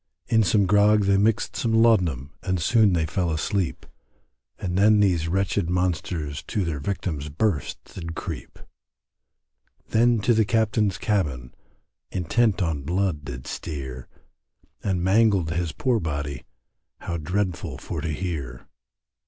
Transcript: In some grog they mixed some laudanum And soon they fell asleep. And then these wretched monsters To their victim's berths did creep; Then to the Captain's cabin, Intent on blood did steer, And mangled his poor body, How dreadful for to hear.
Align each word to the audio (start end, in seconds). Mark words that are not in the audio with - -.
In 0.25 0.41
some 0.41 0.65
grog 0.65 1.03
they 1.05 1.17
mixed 1.17 1.55
some 1.55 1.73
laudanum 1.73 2.31
And 2.41 2.59
soon 2.59 2.93
they 2.93 3.05
fell 3.05 3.29
asleep. 3.29 3.85
And 4.57 4.75
then 4.75 4.99
these 4.99 5.27
wretched 5.27 5.69
monsters 5.69 6.41
To 6.47 6.65
their 6.65 6.79
victim's 6.79 7.29
berths 7.29 7.75
did 7.85 8.15
creep; 8.15 8.57
Then 9.89 10.19
to 10.21 10.33
the 10.33 10.43
Captain's 10.43 10.97
cabin, 10.97 11.53
Intent 12.11 12.63
on 12.63 12.81
blood 12.81 13.23
did 13.23 13.45
steer, 13.45 14.07
And 14.83 15.03
mangled 15.03 15.51
his 15.51 15.71
poor 15.71 15.99
body, 15.99 16.45
How 17.01 17.17
dreadful 17.17 17.77
for 17.77 18.01
to 18.01 18.09
hear. 18.09 18.65